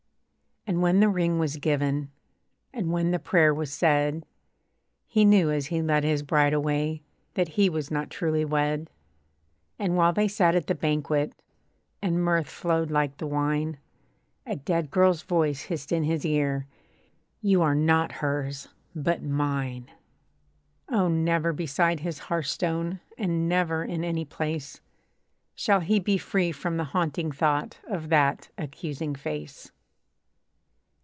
[0.67, 2.11] And when the ring was given,
[2.71, 4.23] And when the prayer was said,
[5.07, 7.01] He knew, as he led his bride away,
[7.33, 8.89] That he was not truly wed.
[9.79, 11.33] And while they sat at the banquet,
[12.01, 13.79] And mirth flowed like the wine,
[14.45, 16.67] A dead girl's voice hissed in his ear,
[17.41, 19.89] 'You are not hers, but mine.'
[20.87, 21.07] Oh!
[21.09, 24.79] never beside his hearthstone, And never in any place,
[25.55, 29.71] Shall he be free from the haunting thought Of that accusing face.